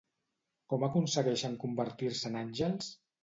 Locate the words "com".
0.73-0.85